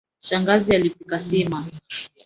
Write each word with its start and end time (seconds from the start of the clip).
Shangazi 0.21 0.75
alipika 0.75 1.19
sima. 1.19 1.65